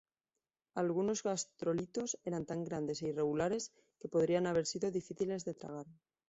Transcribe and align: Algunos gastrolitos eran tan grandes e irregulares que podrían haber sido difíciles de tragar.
Algunos 0.83 1.19
gastrolitos 1.27 2.09
eran 2.29 2.43
tan 2.49 2.59
grandes 2.67 2.97
e 3.01 3.05
irregulares 3.11 3.63
que 3.99 4.11
podrían 4.13 4.45
haber 4.49 4.65
sido 4.71 4.95
difíciles 4.99 5.45
de 5.47 5.57
tragar. 5.61 5.87